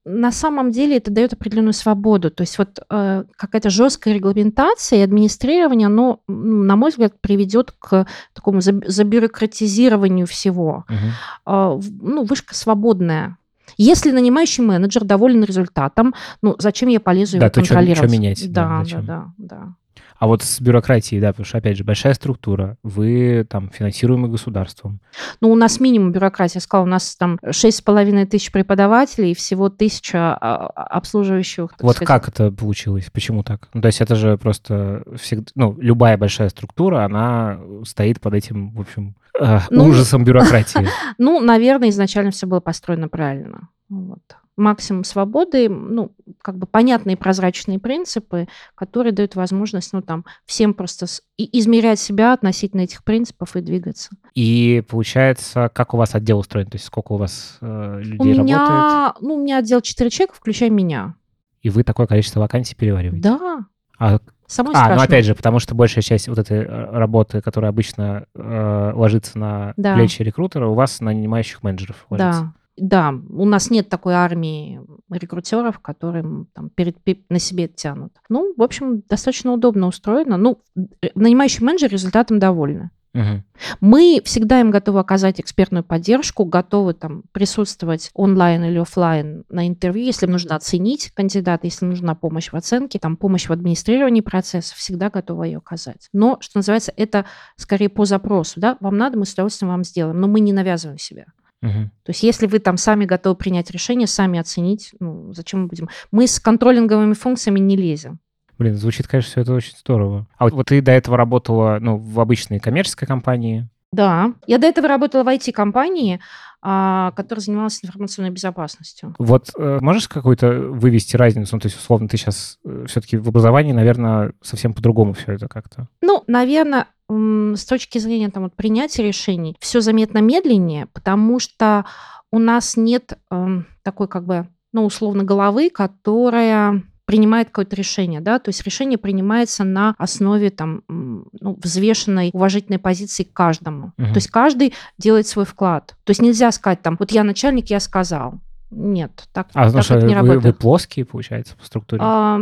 [0.06, 2.30] на самом деле это дает определенную свободу.
[2.30, 8.06] То есть вот э, какая-то жесткая регламентация и администрирование, оно, на мой взгляд, приведет к
[8.34, 10.86] такому забюрократизированию всего.
[10.90, 11.54] Угу.
[11.54, 13.38] Э, ну, вышка свободная.
[13.78, 17.98] Если нанимающий менеджер доволен результатом, ну зачем я полезу да, его контролировать?
[17.98, 18.52] Что, что менять?
[18.52, 19.76] Да, да, да, да, да.
[20.24, 25.02] А вот с бюрократией, да, потому что, опять же, большая структура, вы там финансируемы государством.
[25.42, 26.60] Ну, у нас минимум бюрократия.
[26.60, 30.84] Я сказала, у нас там шесть с половиной тысяч преподавателей и всего тысяча а, а,
[30.84, 31.72] обслуживающих.
[31.82, 32.08] Вот сказать.
[32.08, 33.10] как это получилось?
[33.12, 33.68] Почему так?
[33.74, 38.72] Ну, то есть это же просто всегда, ну, любая большая структура, она стоит под этим,
[38.72, 40.88] в общем, э, ну, ужасом бюрократии.
[41.18, 43.68] Ну, наверное, изначально все было построено правильно.
[43.90, 44.22] Вот
[44.56, 46.12] максимум свободы, ну,
[46.42, 51.06] как бы понятные прозрачные принципы, которые дают возможность, ну, там, всем просто
[51.38, 54.10] измерять себя относительно этих принципов и двигаться.
[54.36, 56.68] И получается, как у вас отдел устроен?
[56.68, 59.22] То есть сколько у вас э, людей у меня, работает?
[59.22, 61.16] Ну, у меня отдел 4 человека, включая меня.
[61.62, 63.22] И вы такое количество вакансий перевариваете?
[63.22, 63.66] Да.
[63.98, 64.98] А Самое а, страшное.
[64.98, 69.40] ну опять же, потому что большая часть вот этой э, работы, которая обычно э, ложится
[69.40, 69.96] на да.
[69.96, 72.42] плечи рекрутера, у вас на нанимающих менеджеров ложится.
[72.42, 76.98] Да, да, у нас нет такой армии рекрутеров, которые там перед,
[77.30, 78.14] на себе тянут.
[78.30, 80.38] Ну, в общем, достаточно удобно устроено.
[80.38, 82.90] Ну, э, нанимающий менеджер результатом довольны.
[83.14, 83.44] Угу.
[83.80, 90.06] Мы всегда им готовы оказать экспертную поддержку, готовы там присутствовать онлайн или офлайн на интервью,
[90.06, 95.12] если нужно оценить кандидата, если нужна помощь в оценке, там помощь в администрировании процесса, всегда
[95.12, 96.10] готовы ее оказать.
[96.12, 100.20] Но, что называется, это скорее по запросу, да, вам надо, мы с удовольствием вам сделаем,
[100.20, 101.26] но мы не навязываем себя.
[101.64, 101.72] Угу.
[101.72, 105.90] То есть если вы там сами готовы принять решение, сами оценить, ну, зачем мы будем?
[106.12, 108.20] Мы с контролинговыми функциями не лезем.
[108.60, 110.28] Блин, звучит, конечно, все это очень здорово.
[110.38, 113.68] А вот, вот ты до этого работала ну, в обычной коммерческой компании?
[113.94, 116.20] Да, я до этого работала в IT-компании,
[116.62, 119.16] а, которая занималась информационной безопасностью.
[119.20, 121.56] Вот э, можешь какую-то вывести разницу?
[121.56, 125.48] Ну, то есть, условно, ты сейчас э, все-таки в образовании, наверное, совсем по-другому все это
[125.48, 125.88] как-то.
[126.02, 131.86] Ну, наверное, с точки зрения там, вот, принятия решений все заметно медленнее, потому что
[132.32, 138.40] у нас нет э, такой как бы, ну, условно, головы, которая принимает какое-то решение, да,
[138.40, 143.94] то есть решение принимается на основе там ну, взвешенной уважительной позиции к каждому.
[143.98, 144.08] Угу.
[144.08, 145.96] То есть каждый делает свой вклад.
[146.06, 148.40] То есть нельзя сказать там, вот я начальник, я сказал.
[148.72, 150.44] Нет, так, а, так это не вы, работает.
[150.44, 152.02] Вы плоские, получается, по структуре?
[152.04, 152.40] А,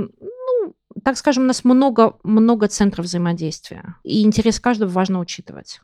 [1.03, 3.95] так скажем, у нас много, много центров взаимодействия.
[4.03, 5.81] И интерес каждого важно учитывать.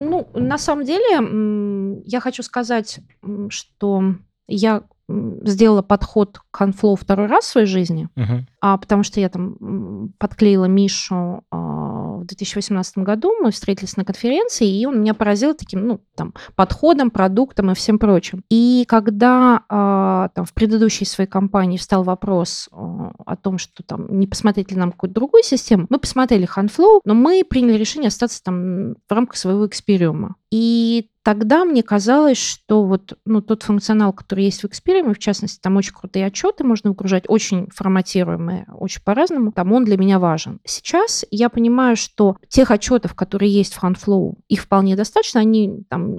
[0.00, 3.00] Ну, на самом деле, я хочу сказать,
[3.48, 4.14] что
[4.46, 8.44] я сделала подход к Handflow второй раз в своей жизни, uh-huh.
[8.60, 14.68] а, потому что я там подклеила Мишу а, в 2018 году, мы встретились на конференции,
[14.68, 18.42] и он меня поразил таким, ну, там, подходом, продуктом и всем прочим.
[18.50, 24.18] И когда а, там в предыдущей своей компании встал вопрос а, о том, что там
[24.18, 28.42] не посмотреть ли нам какую-то другую систему, мы посмотрели Handflow, но мы приняли решение остаться
[28.42, 30.36] там в рамках своего экспериума.
[30.56, 35.58] И тогда мне казалось, что вот ну, тот функционал, который есть в Experium, в частности,
[35.60, 40.60] там очень крутые отчеты можно выгружать, очень форматируемые, очень по-разному, там он для меня важен.
[40.64, 46.14] Сейчас я понимаю, что тех отчетов, которые есть в HandFlow, их вполне достаточно, они там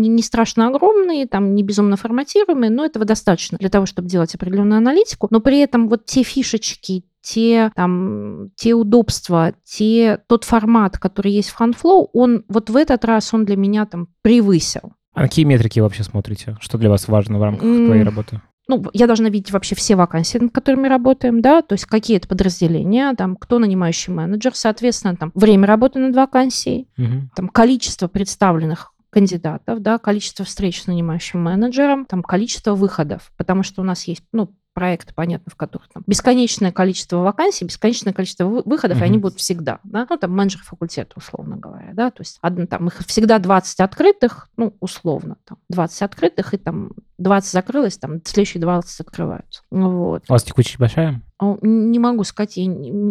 [0.00, 4.78] не страшно огромные, там не безумно форматируемые, но этого достаточно для того, чтобы делать определенную
[4.78, 11.32] аналитику, но при этом вот те фишечки, те, там, те удобства, те, тот формат, который
[11.32, 14.92] есть в HandFlow, он вот в этот раз он для меня там превысил.
[15.14, 16.56] А какие метрики вы вообще смотрите?
[16.60, 17.86] Что для вас важно в рамках mm.
[17.86, 18.40] твоей работы?
[18.68, 22.28] ну, я должна видеть вообще все вакансии, над которыми работаем, да, то есть какие это
[22.28, 27.28] подразделения, там, кто нанимающий менеджер, соответственно, там, время работы над вакансией, угу.
[27.34, 33.82] там, количество представленных кандидатов, да, количество встреч с нанимающим менеджером, там, количество выходов, потому что
[33.82, 38.98] у нас есть, ну, проекты, понятно, в которых там бесконечное количество вакансий, бесконечное количество выходов,
[38.98, 39.02] mm-hmm.
[39.02, 42.66] и они будут всегда, да, ну, там, менеджер факультета, условно говоря, да, то есть одно,
[42.66, 48.20] там, их всегда 20 открытых, ну, условно, там, 20 открытых, и там 20 закрылось, там,
[48.24, 50.24] следующие 20 открываются, вот.
[50.28, 51.22] У вас текучесть большая?
[51.60, 52.64] Не могу сказать, я,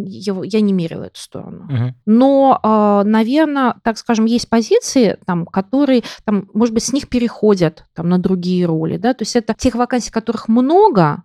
[0.06, 1.65] я, я не мерила эту сторону.
[1.65, 1.95] Угу.
[2.06, 7.86] Но, а, наверное, так скажем, есть позиции, там, которые, там, может быть, с них переходят
[7.93, 8.97] там, на другие роли.
[8.97, 9.13] Да?
[9.13, 11.24] То есть это тех вакансий, которых много,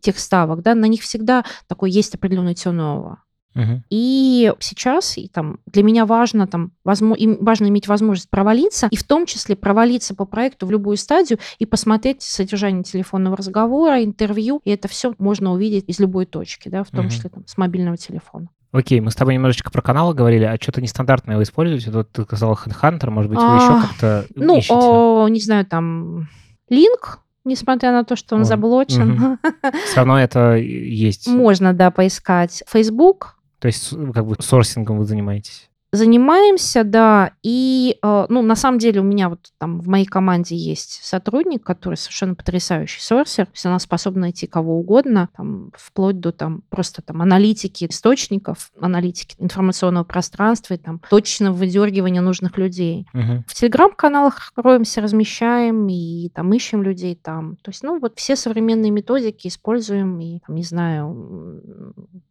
[0.00, 3.16] тех ставок, да, на них всегда такой есть определенный turnover.
[3.54, 3.82] Мгм.
[3.90, 8.96] И сейчас и там, для меня важно, там, возмо- им важно иметь возможность провалиться, и
[8.96, 14.60] в том числе провалиться по проекту в любую стадию и посмотреть содержание телефонного разговора, интервью,
[14.64, 17.10] и это все можно увидеть из любой точки, да, в том Мгм.
[17.10, 18.48] числе там, с мобильного телефона.
[18.70, 21.90] Окей, мы с тобой немножечко про каналы говорили, а что-то нестандартное вы используете?
[21.90, 24.74] Вот ты сказала HeadHunter, может быть, вы еще А, как-то Ну, ищете?
[24.74, 26.28] о, не знаю, там,
[26.68, 29.38] линк, несмотря на то, что он Он, заблочен,
[29.86, 31.26] Все равно это есть.
[31.26, 32.62] можно, да, поискать.
[32.68, 35.67] Facebook, То есть как бы сорсингом вы занимаетесь.
[35.90, 40.54] Занимаемся, да, и, э, ну, на самом деле у меня вот там в моей команде
[40.54, 46.20] есть сотрудник, который совершенно потрясающий сорсер, то есть она способна найти кого угодно, там, вплоть
[46.20, 53.06] до там просто там аналитики источников, аналитики информационного пространства и там точного выдергивания нужных людей.
[53.14, 53.44] Мгм.
[53.46, 57.56] В телеграм-каналах роемся, размещаем и там ищем людей там.
[57.62, 61.62] То есть, ну, вот все современные методики используем и, там, не знаю,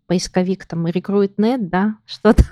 [0.07, 2.43] поисковик там рекруит.нет, да, что-то.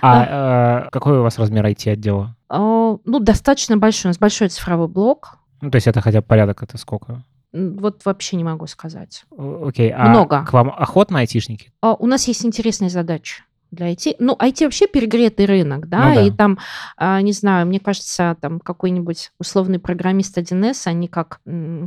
[0.00, 2.36] А э, какой у вас размер IT-отдела?
[2.48, 4.08] А, Ну, достаточно большой.
[4.08, 5.38] У нас большой цифровой блок.
[5.60, 7.22] Ну, то есть это хотя бы порядок, это сколько?
[7.52, 9.24] Вот вообще не могу сказать.
[9.36, 10.44] Окей, а Много.
[10.44, 11.72] к вам охотно айтишники?
[11.82, 14.16] А У нас есть интересные задачи для IT.
[14.18, 16.26] Ну, IT вообще перегретый рынок, да, Ну да.
[16.26, 16.58] и там,
[16.96, 21.40] а, не знаю, мне кажется, там какой-нибудь условный программист 1С, они как,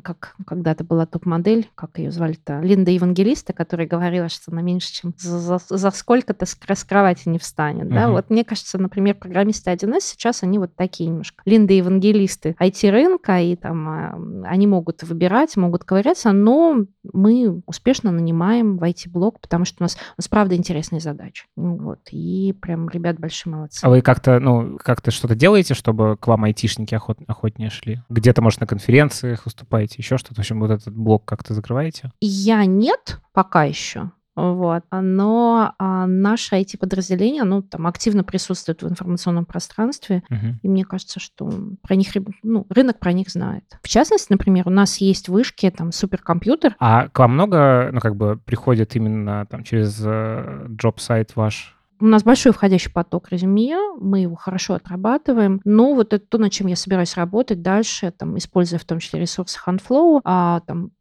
[0.04, 5.14] как когда-то была топ-модель, как ее звали-то, Линда Евангелиста, которая говорила, что она меньше, чем
[5.18, 8.14] за, за- за сколько-то с, с кровати не встанет, да, Мгм.
[8.14, 11.44] вот мне кажется, например, программисты 1С сейчас они вот такие немножко.
[11.46, 14.20] Линда Евангелисты IT-рынка, и там а,
[14.50, 16.80] они могут выбирать, могут ковыряться, но
[17.14, 21.46] мы успешно нанимаем в IT-блок, потому что у нас, у нас правда интересные задачи.
[21.78, 22.00] Вот.
[22.12, 23.84] И прям ребят большие молодцы.
[23.84, 28.02] А вы как-то, ну, как-то что-то делаете, чтобы к вам айтишники охот- охотнее шли?
[28.10, 30.36] Где-то, может, на конференциях выступаете, еще что-то?
[30.36, 32.12] В общем, вот этот блок как-то закрываете?
[32.22, 34.12] Я нет пока еще.
[34.36, 34.84] Вот.
[34.92, 40.60] Но а, наше IT-подразделение, оно там активно присутствует в информационном пространстве, Мгм.
[40.62, 41.50] и мне кажется, что
[41.82, 42.10] про них,
[42.44, 43.64] ну, рынок про них знает.
[43.82, 48.16] В частности, например, у нас есть вышки, там, суперкомпьютер, А к вам много, ну, как
[48.16, 51.78] бы, приходит именно там через э, джоб-сайт ваш?
[52.02, 56.52] У нас большой входящий поток резюме, мы его хорошо отрабатываем, но вот это то, над
[56.52, 60.92] чем я собираюсь работать дальше, там, используя в том числе ресурсы HandFlow, а, там,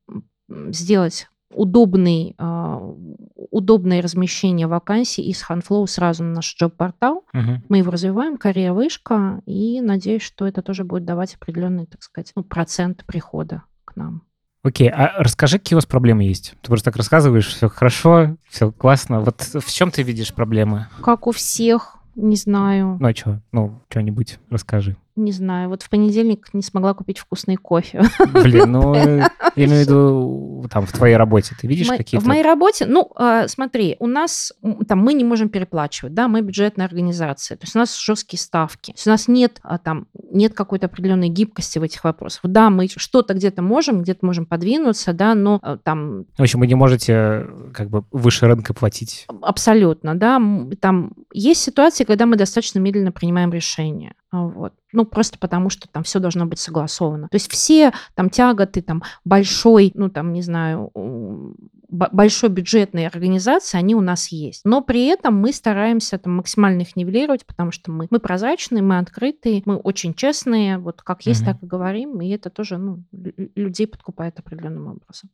[0.48, 2.80] сделать удобный, а,
[3.50, 7.24] удобное размещение вакансий из HandFlow сразу на наш джоб-портал.
[7.32, 7.62] Мгм.
[7.68, 12.42] Мы его развиваем, карьера-вышка, и надеюсь, что это тоже будет давать определенный, так сказать, ну,
[12.42, 14.22] процент прихода к нам.
[14.62, 16.54] Окей, а расскажи, какие у вас проблемы есть?
[16.62, 19.20] Ты просто так рассказываешь, все хорошо, все классно.
[19.20, 20.86] Вот в чем ты видишь проблемы?
[21.02, 23.42] Как у всех, не знаю, Ну, а что?
[23.52, 24.96] Ну, что-нибудь расскажи.
[25.16, 25.68] Не знаю.
[25.68, 28.02] Вот в понедельник не смогла купить вкусный кофе.
[28.32, 32.24] Блин, ну, э, я имею в виду, там, в твоей работе ты видишь какие-то...
[32.24, 34.52] В моей работе, ну, а, смотри, у нас
[34.88, 38.92] там мы не можем переплачивать, да, мы бюджетная организация, то есть у нас жесткие ставки,
[38.92, 42.40] то есть у нас нет а, там нет какой-то определенной гибкости в этих вопросах.
[42.44, 46.66] Да, мы что-то где-то можем, где-то можем подвинуться, да, но а, там В общем, вы
[46.66, 49.26] не можете э, как бы выше рынка платить.
[49.42, 50.40] абсолютно, да,
[50.80, 54.14] там есть ситуации, когда мы достаточно медленно принимаем решения.
[54.32, 54.72] Вот.
[54.92, 57.28] Ну, просто потому что там все должно быть согласовано.
[57.28, 60.90] То есть все там тяготы там большой, ну, там, не знаю,
[61.88, 64.62] большой бюджетной организации, они у нас есть.
[64.64, 68.98] Но при этом мы стараемся там максимально их нивелировать, потому что мы, мы прозрачные, мы
[68.98, 71.52] открытые, мы очень честные, вот как есть, Мгм.
[71.52, 75.30] так и говорим, и это тоже, ну, лю- людей подкупает определенным образом.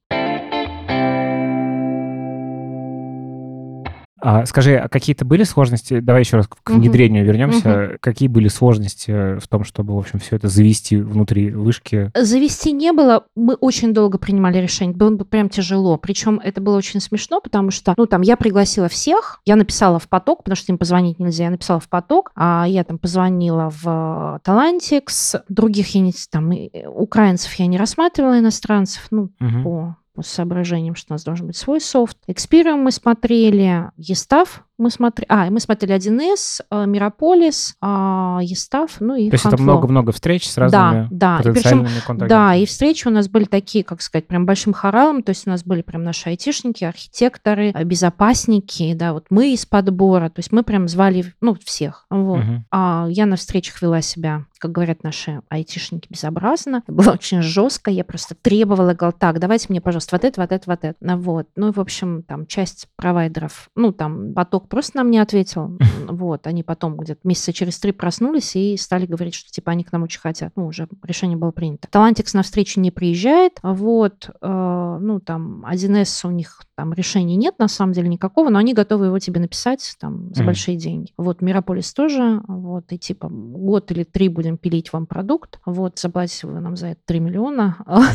[4.22, 6.00] А скажи, а какие-то были сложности?
[6.00, 7.96] Давай еще раз к внедрению вернемся.
[8.00, 12.11] Какие были сложности в том, чтобы, в общем, все это завести внутри вышки?
[12.14, 13.24] Завести не было.
[13.35, 14.94] Мы очень долго принимали решение.
[14.96, 15.96] Было бы прям тяжело.
[15.96, 20.09] Причем это было очень смешно, потому что, ну, там, я пригласила всех, я написала в
[20.09, 24.40] поток, потому что им позвонить нельзя, я написала в поток, а я там позвонила в
[24.44, 29.62] Талантикс, других я не, там, и- украинцев я не рассматривала, иностранцев, ну, Мгм.
[29.62, 32.18] по, по соображениям, что у нас должен быть свой софт.
[32.26, 39.28] Экспириум мы смотрели, Естав мы смотрели, а, мы смотрели 1С, э, Мирополис, Естав, ну и
[39.28, 41.38] То есть это много-много встреч с Да, разными да.
[41.38, 42.28] И причем потенциальными контрагентами?
[42.28, 45.50] да, и встречи у нас были такие, как сказать, прям большим хоралом, то есть у
[45.50, 50.50] нас были прям наши айтишники, архитекторы, э, безопасники, да, вот мы из подбора, то есть
[50.50, 52.38] мы прям звали, ну, всех, вот.
[52.38, 52.64] Мгм.
[52.70, 56.82] А я на встречах вела себя как говорят наши айтишники, безобразно.
[56.86, 57.90] Было очень жестко.
[57.90, 60.96] Я просто требовала, говорила, так, давайте мне, пожалуйста, вот это, вот это, вот это.
[61.00, 61.48] Ну, вот.
[61.56, 65.78] Ну, и, в общем, там часть провайдеров, ну, там поток просто нам не ответил.
[66.10, 66.46] Вот.
[66.46, 70.02] Они потом где-то месяца через три проснулись и стали говорить, что, типа, они к нам
[70.02, 70.52] очень хотят.
[70.56, 71.88] Ну, уже решение было принято.
[71.88, 73.58] Талантикс на встречу не приезжает.
[73.62, 74.28] Вот.
[74.42, 78.72] Э, ну, там, 1С у них там решений нет, на самом деле, никакого, но они
[78.72, 80.46] готовы его тебе написать там за mm-hmm.
[80.46, 81.12] большие деньги.
[81.18, 86.46] Вот, Мирополис тоже, вот, и типа год или три будем пилить вам продукт, вот, заплатите
[86.46, 87.76] вы нам за это 3 миллиона.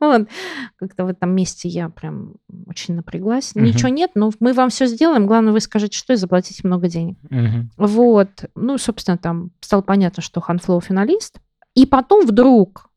[0.00, 0.28] Вот.
[0.76, 2.34] Как-то в этом месте я прям
[2.68, 3.50] очень напряглась.
[3.54, 3.64] Угу.
[3.64, 5.26] Ничего нет, но мы вам все сделаем.
[5.26, 7.18] Главное, вы скажите, что и заплатите много денег.
[7.24, 7.88] Угу.
[7.88, 8.44] Вот.
[8.54, 11.40] Ну, собственно, там стало понятно, что Ханфлоу финалист.
[11.74, 12.91] И потом вдруг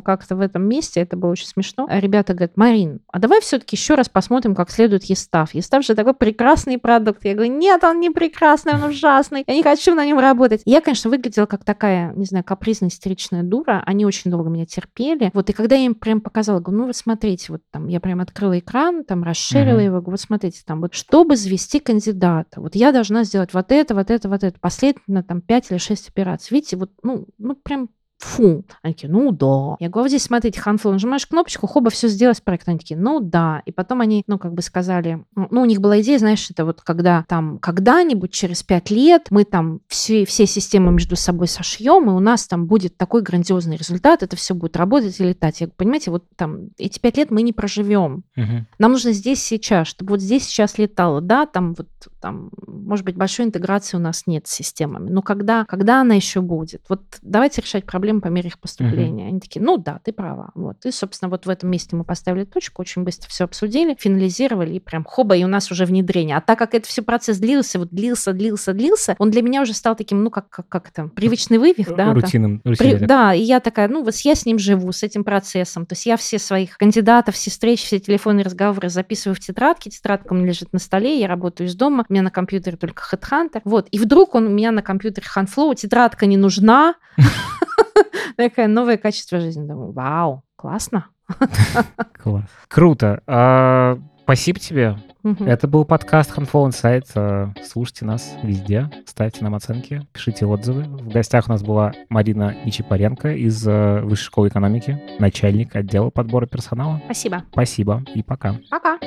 [0.00, 1.86] как-то в этом месте, это было очень смешно.
[1.90, 5.54] Ребята говорят, Марин, а давай все-таки еще раз посмотрим, как следует Естав.
[5.54, 7.24] Естав же такой прекрасный продукт.
[7.24, 9.44] Я говорю, нет, он не прекрасный, он ужасный.
[9.46, 10.62] Я не хочу на нем работать.
[10.64, 13.82] Я, конечно, выглядела как такая, не знаю, капризная, истеричная дура.
[13.86, 15.30] Они очень долго меня терпели.
[15.34, 18.20] Вот, и когда я им прям показала, говорю, ну вот смотрите, вот там я прям
[18.20, 19.84] открыла экран, там расширила uh-huh.
[19.84, 23.94] его, говорю, вот смотрите, там вот чтобы завести кандидата, вот я должна сделать вот это,
[23.94, 26.54] вот это, вот это, последовательно там 5 или 6 операций.
[26.54, 28.64] Видите, вот, ну, ну прям Фу.
[28.82, 29.76] Они такие, ну да.
[29.78, 32.68] Я говорю, здесь, смотрите, Handful, нажимаешь кнопочку, хоба, все сделать проект.
[32.68, 33.62] Они такие, ну да.
[33.66, 36.80] И потом они, ну, как бы сказали, ну, у них была идея, знаешь, это вот
[36.80, 42.14] когда там когда-нибудь через пять лет мы там все, все системы между собой сошьем, и
[42.14, 45.60] у нас там будет такой грандиозный результат, это все будет работать и летать.
[45.60, 48.24] Я говорю, понимаете, вот там эти пять лет мы не проживем.
[48.36, 48.66] Угу.
[48.78, 51.20] Нам нужно здесь сейчас, чтобы вот здесь сейчас летало.
[51.20, 51.88] Да, там вот
[52.20, 55.10] там, может быть, большой интеграции у нас нет с системами.
[55.10, 56.82] Но когда, когда она еще будет?
[56.88, 59.24] Вот давайте решать проблему проблем по мере их поступления.
[59.24, 59.30] Угу.
[59.30, 60.50] Они такие, ну да, ты права.
[60.54, 60.84] Вот.
[60.84, 64.80] И, собственно, вот в этом месте мы поставили точку, очень быстро все обсудили, финализировали, и
[64.80, 66.36] прям хоба, и у нас уже внедрение.
[66.36, 69.74] А так как это все процесс длился, вот длился, длился, длился, он для меня уже
[69.74, 72.12] стал таким, ну, как, как, как это, привычный вывих, да?
[72.12, 72.60] Рутинным.
[72.64, 72.74] Да.
[72.78, 75.86] При, да, и я такая, ну, вот я с ним живу, с этим процессом.
[75.86, 80.32] То есть я все своих кандидатов, все встречи, все телефонные разговоры записываю в тетрадке, тетрадка
[80.32, 83.62] у меня лежит на столе, я работаю из дома, у меня на компьютере только HeadHunter.
[83.64, 86.94] Вот, и вдруг он у меня на компьютере HandFlow, тетрадка не нужна,
[88.36, 89.66] Такое новое качество жизни.
[89.66, 91.06] Думаю, вау, классно.
[92.22, 92.44] Класс.
[92.68, 93.22] Круто.
[93.26, 94.96] А, спасибо тебе.
[95.40, 97.06] Это был подкаст Handful Insight.
[97.16, 100.82] А, слушайте нас везде, ставьте нам оценки, пишите отзывы.
[100.82, 106.46] В гостях у нас была Марина Нечипаренко из а, Высшей школы экономики, начальник отдела подбора
[106.46, 107.00] персонала.
[107.06, 107.42] Спасибо.
[107.50, 108.56] Спасибо и пока.
[108.70, 108.98] Пока.